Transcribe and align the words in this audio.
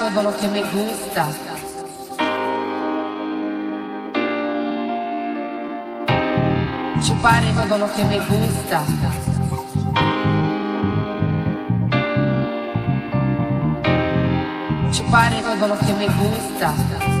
algo 0.00 0.10
de 0.10 0.22
lo 0.22 0.36
que 0.36 0.48
me 0.48 0.62
gusta. 0.62 1.28
Chupar 7.00 7.44
es 7.44 7.54
todo 7.54 7.78
lo 7.78 7.92
que 7.92 8.04
me 8.04 8.18
gusta. 8.18 8.82
Chupar 14.90 15.32
es 15.32 15.42
todo 15.42 15.68
lo 15.68 15.78
que 15.78 15.92
me 15.92 16.06
gusta. 16.06 17.13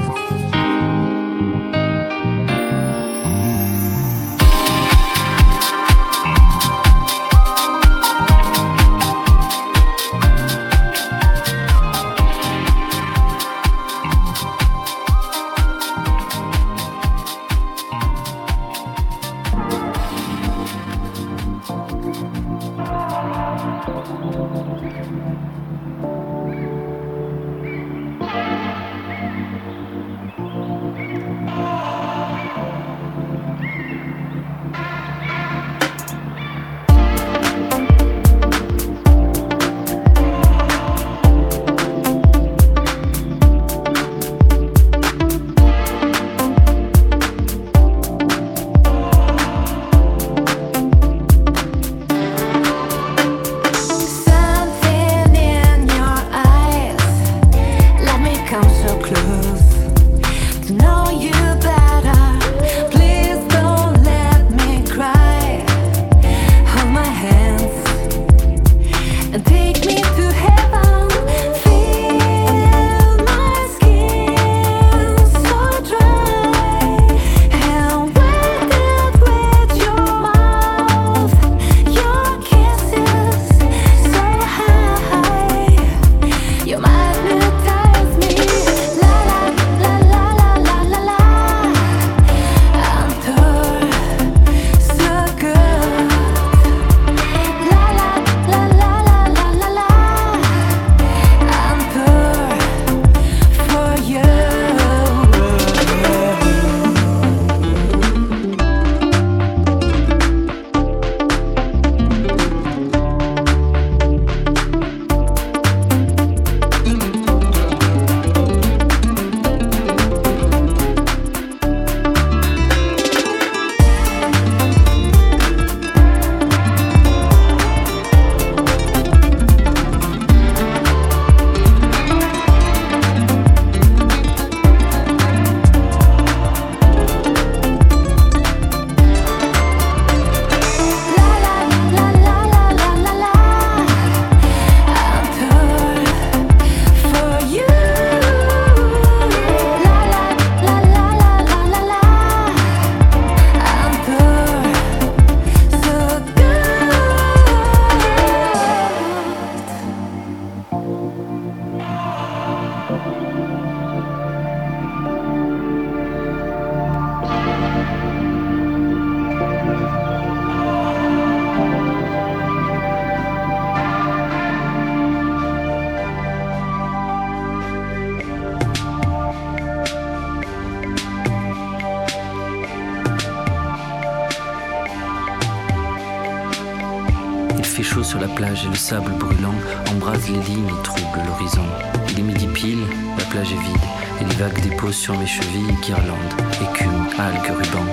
Sur 195.04 195.18
mes 195.18 195.26
chevilles 195.26 195.76
guirlandes, 195.82 196.34
écume, 196.62 197.06
algues, 197.18 197.54
rubans. 197.54 197.92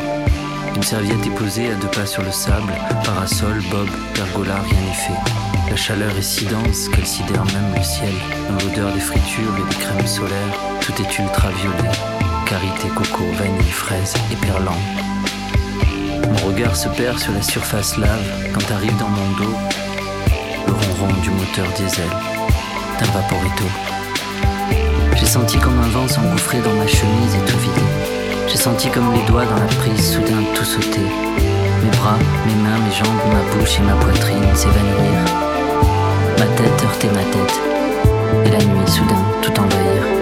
Une 0.77 0.81
serviette 0.81 1.25
est 1.25 1.35
posée 1.35 1.69
à 1.69 1.75
deux 1.75 1.89
pas 1.89 2.05
sur 2.05 2.23
le 2.23 2.31
sable, 2.31 2.71
parasol, 3.03 3.61
bob, 3.69 3.89
pergola, 4.13 4.55
rien 4.61 4.79
n'est 4.79 4.93
fait. 4.93 5.69
La 5.69 5.75
chaleur 5.75 6.17
est 6.17 6.21
si 6.21 6.45
dense 6.45 6.87
qu'elle 6.87 7.05
sidère 7.05 7.43
même 7.43 7.75
le 7.75 7.83
ciel. 7.83 8.13
L'odeur 8.61 8.93
des 8.93 9.01
fritures 9.01 9.53
et 9.57 9.69
des 9.73 9.79
crèmes 9.81 10.07
solaires, 10.07 10.57
tout 10.79 10.93
est 11.01 11.19
ultraviolet. 11.19 11.91
Karité, 12.45 12.87
coco, 12.95 13.25
vanille, 13.33 13.71
fraise 13.71 14.13
et 14.31 14.45
perlant. 14.45 14.79
Mon 16.29 16.47
regard 16.47 16.77
se 16.77 16.87
perd 16.87 17.19
sur 17.19 17.33
la 17.33 17.41
surface 17.41 17.97
lave 17.97 18.53
quand 18.53 18.73
arrive 18.73 18.95
dans 18.95 19.09
mon 19.09 19.31
dos 19.31 19.57
le 20.65 20.71
ronron 20.71 21.13
du 21.21 21.29
moteur 21.29 21.67
diesel 21.75 22.09
d'un 22.99 23.11
vaporito. 23.11 23.90
J'ai 25.31 25.39
senti 25.39 25.57
comme 25.59 25.79
un 25.79 25.87
vent 25.87 26.09
s'engouffrer 26.09 26.59
dans 26.59 26.73
ma 26.73 26.85
chemise 26.85 27.35
et 27.35 27.49
tout 27.49 27.57
vider. 27.59 27.87
J'ai 28.49 28.57
senti 28.57 28.89
comme 28.89 29.13
les 29.13 29.25
doigts 29.27 29.45
dans 29.45 29.55
la 29.55 29.65
prise 29.79 30.11
soudain 30.11 30.43
tout 30.53 30.65
sauter. 30.65 30.99
Mes 30.99 31.89
bras, 31.99 32.17
mes 32.45 32.55
mains, 32.55 32.77
mes 32.79 32.91
jambes, 32.91 33.07
ma 33.31 33.55
bouche 33.55 33.79
et 33.79 33.81
ma 33.81 33.93
poitrine 33.93 34.43
s'évanouir. 34.53 35.19
Ma 36.37 36.45
tête 36.57 36.83
heurter 36.83 37.07
ma 37.07 37.23
tête. 37.23 37.61
Et 38.43 38.49
la 38.49 38.57
nuit 38.57 38.87
soudain 38.91 39.23
tout 39.41 39.57
envahir. 39.57 40.20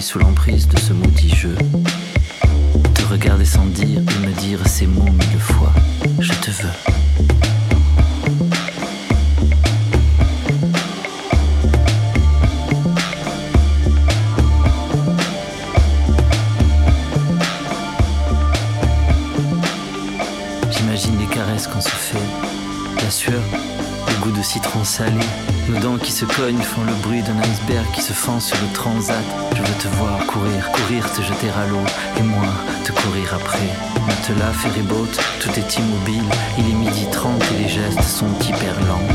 Sous 0.00 0.18
l'emprise 0.18 0.68
de 0.68 0.78
ce 0.78 0.92
maudit 0.92 1.34
jeu. 1.34 1.54
Te 2.94 3.02
regarder 3.10 3.44
sans 3.44 3.66
dire 3.66 4.00
et 4.00 4.26
me 4.26 4.32
dire 4.32 4.66
ces 4.66 4.86
mots 4.86 5.04
mille 5.04 5.40
fois, 5.40 5.72
je 6.20 6.32
te 6.32 6.50
veux. 6.50 6.98
citron 24.48 24.82
salé. 24.82 25.20
Nos 25.68 25.78
dents 25.80 25.98
qui 25.98 26.10
se 26.10 26.24
cognent 26.24 26.62
font 26.62 26.82
le 26.84 26.94
bruit 27.02 27.22
d'un 27.22 27.38
iceberg 27.42 27.86
qui 27.94 28.00
se 28.00 28.14
fend 28.14 28.40
sur 28.40 28.56
le 28.62 28.72
transat. 28.72 29.47
Courir, 30.38 30.70
courir, 30.72 31.12
te 31.12 31.22
jeter 31.22 31.50
à 31.50 31.66
l'eau, 31.66 31.84
et 32.18 32.22
moi 32.22 32.46
te 32.84 32.92
courir 32.92 33.34
après. 33.34 33.68
Matelas, 34.06 34.52
ferryboat, 34.52 35.10
tout 35.40 35.50
est 35.58 35.78
immobile. 35.78 36.28
Il 36.58 36.70
est 36.70 36.74
midi 36.74 37.06
30 37.10 37.42
et 37.52 37.62
les 37.62 37.68
gestes 37.68 38.02
sont 38.02 38.32
hyper 38.40 38.74
lents. 38.86 39.06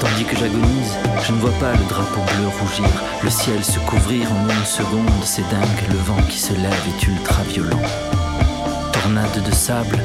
Tandis 0.00 0.24
que 0.24 0.36
j'agonise, 0.36 0.96
je 1.26 1.32
ne 1.32 1.38
vois 1.38 1.58
pas 1.60 1.72
le 1.72 1.84
drapeau 1.84 2.20
bleu 2.20 2.48
rougir, 2.60 2.88
le 3.22 3.30
ciel 3.30 3.62
se 3.62 3.78
couvrir 3.80 4.32
en 4.32 4.48
une 4.48 4.64
seconde, 4.64 5.10
c'est 5.24 5.48
dingue, 5.50 5.84
le 5.90 5.98
vent 5.98 6.22
qui 6.28 6.38
se 6.38 6.54
lève 6.54 6.84
est 6.88 7.06
ultra 7.06 7.42
violent. 7.42 7.82
Tornade 8.92 9.42
de 9.44 9.52
sable, 9.52 10.02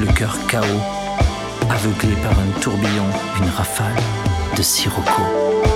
le 0.00 0.06
cœur 0.06 0.36
chaos, 0.48 0.82
aveuglé 1.70 2.16
par 2.16 2.32
un 2.32 2.60
tourbillon, 2.60 3.10
une 3.40 3.50
rafale 3.50 3.94
de 4.56 4.62
sirocco. 4.62 5.75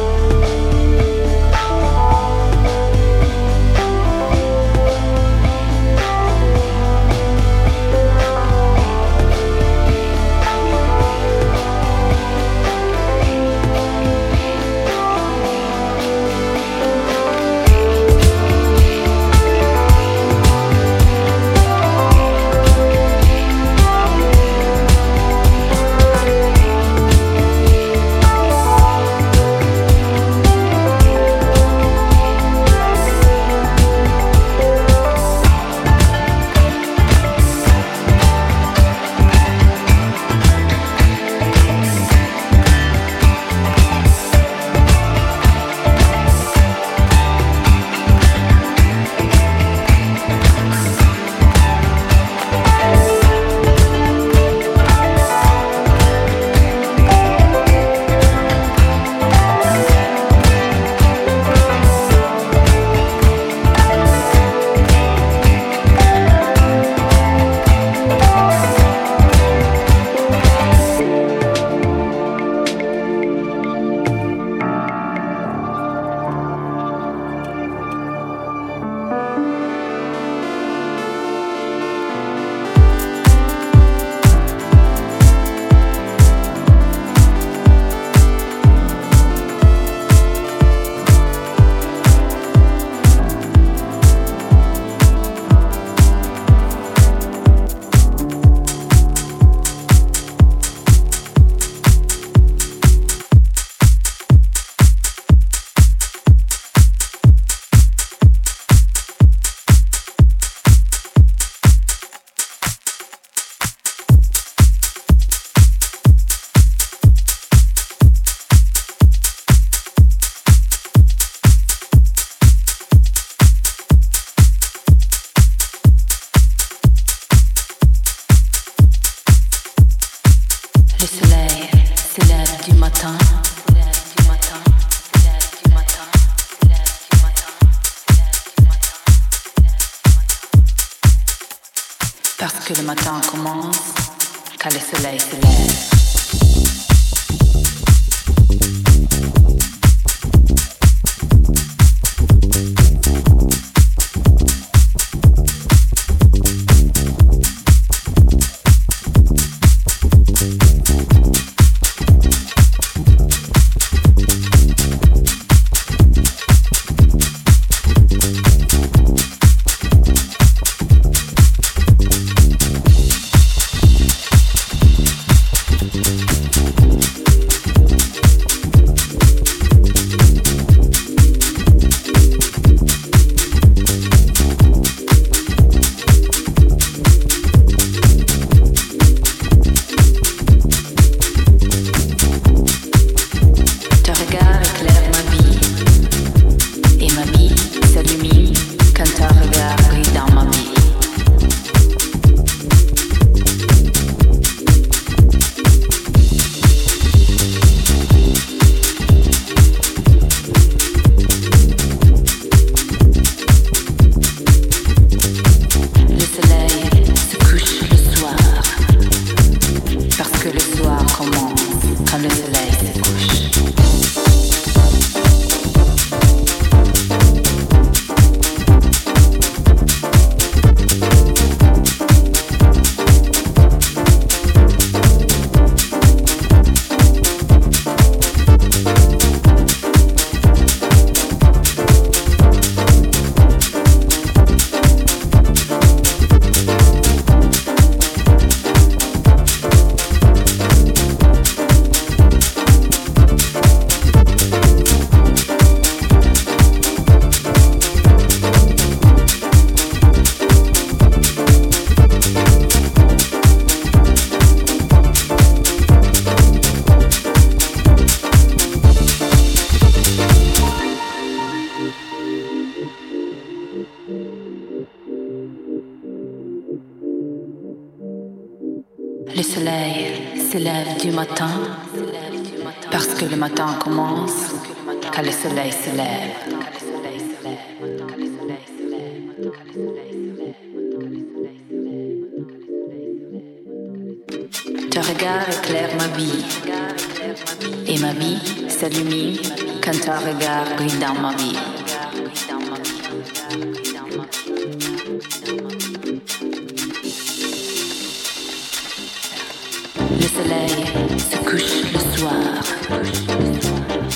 Le 310.50 310.56
soleil 310.56 310.84
se 311.18 311.36
couche 311.48 311.92
le 311.92 312.18
soir. 312.18 312.34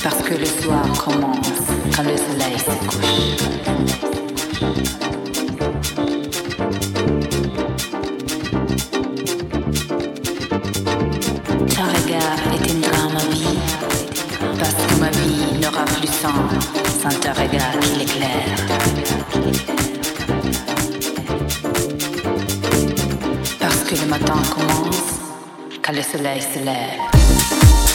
Parce 0.03 0.23
que 0.23 0.35
le 0.35 0.45
soir 0.45 0.85
commence 1.05 1.63
quand 1.95 2.03
le 2.03 2.17
soleil 2.17 2.59
se 2.59 2.75
couche. 2.89 3.37
Ton 11.69 11.85
regard 11.85 12.41
est 12.53 12.65
une 12.69 12.81
grande 12.81 13.23
vie. 13.31 13.59
Parce 14.59 14.75
que 14.75 14.95
ma 15.01 15.11
vie 15.11 15.61
n'aura 15.61 15.85
plus 15.85 16.09
sang 16.09 16.49
sans 17.01 17.17
ton 17.21 17.33
regard 17.41 17.79
qui 17.81 17.99
l'éclaire. 18.01 18.54
Allez, 25.95 26.03
soleil, 26.11 26.43
soleil. 26.43 27.94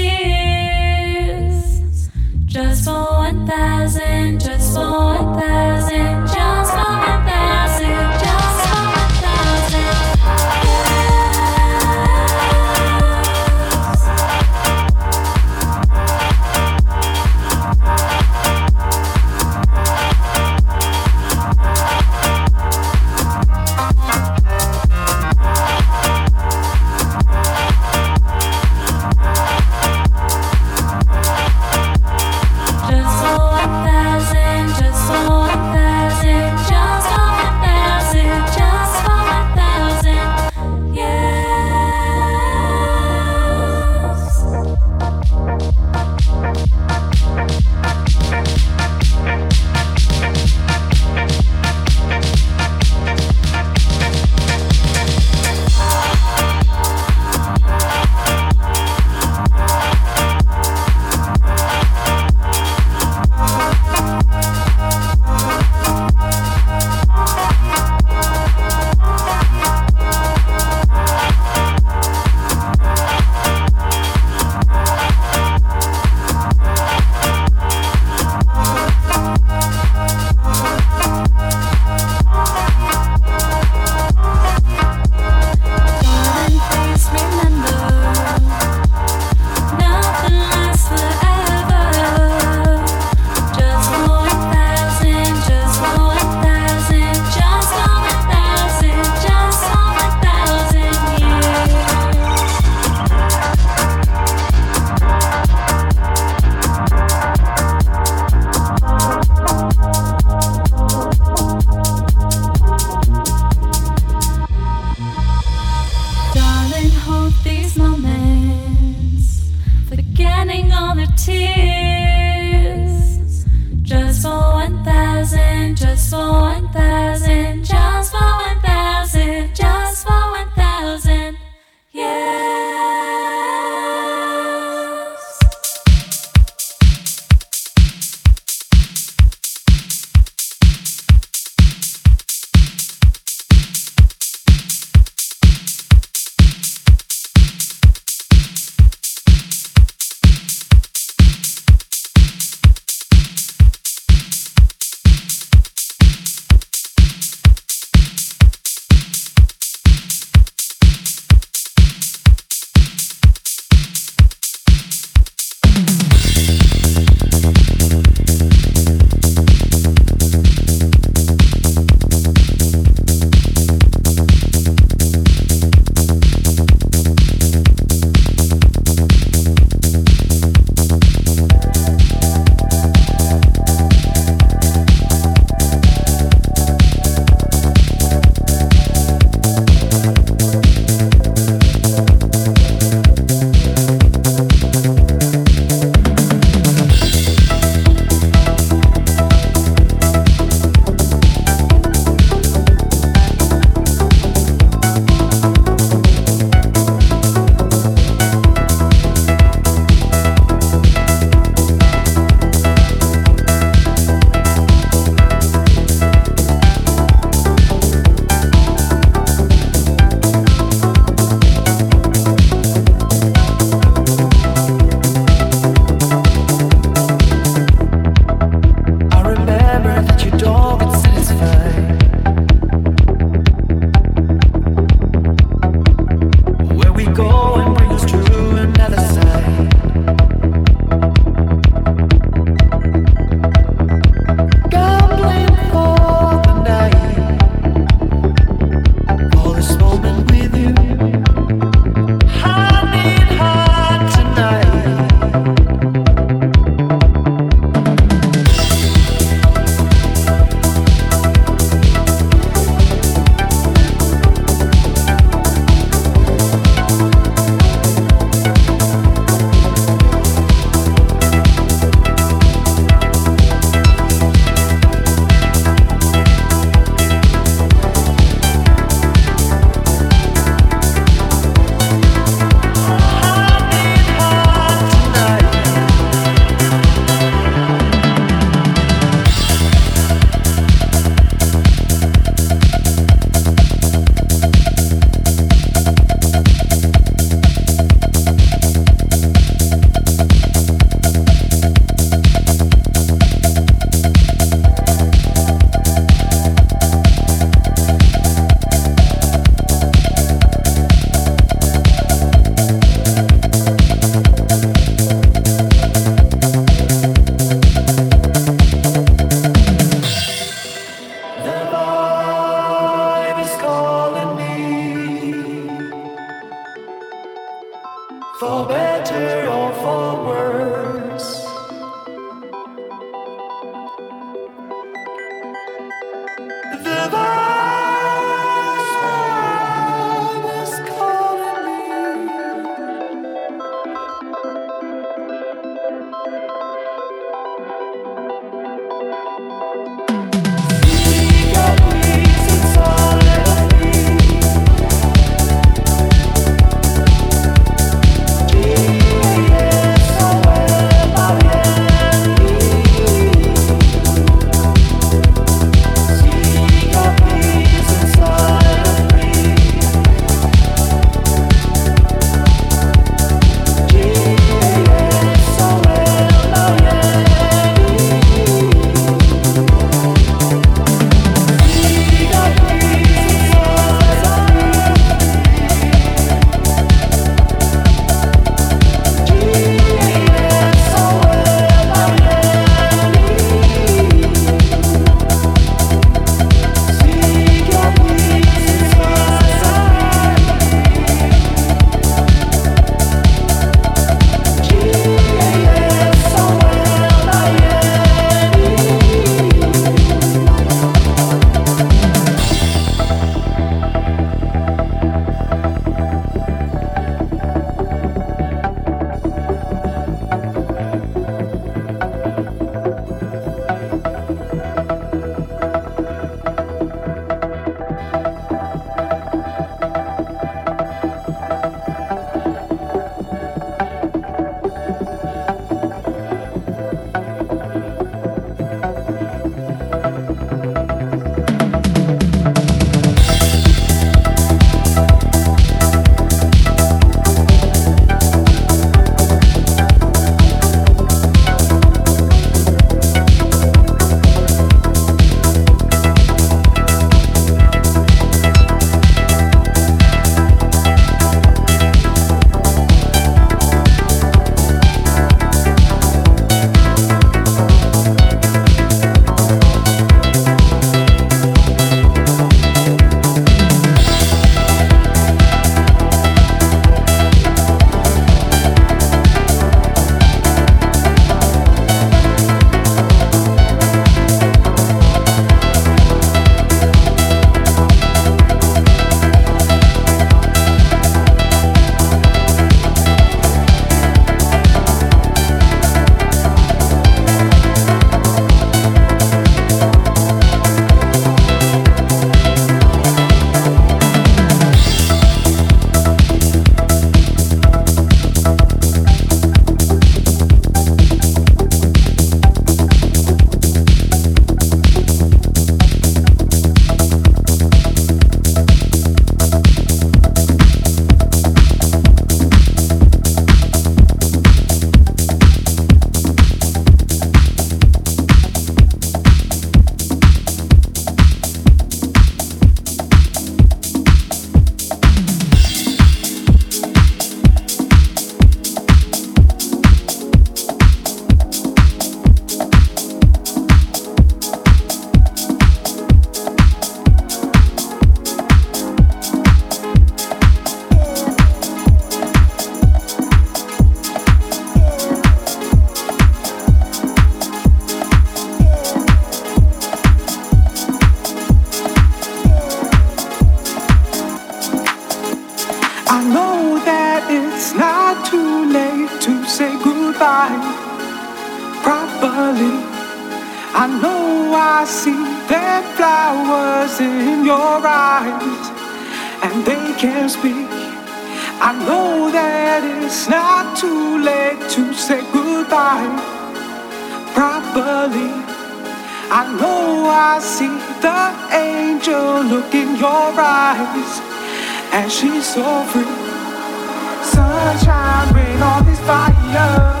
on 598.61 598.85
this 598.85 598.99
fire. 598.99 600.00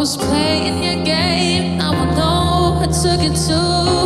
was 0.00 0.16
playing 0.16 0.82
your 0.82 1.04
game. 1.04 1.76
Now 1.76 1.92
I 1.92 2.06
know 2.14 2.78
I 2.80 2.86
took 2.86 3.20
it 3.20 3.36
too. 3.36 3.99